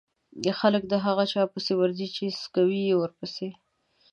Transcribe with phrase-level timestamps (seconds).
[0.59, 3.57] خلک د هغه چا پسې ورځي چې څکوی يې ورپسې دی.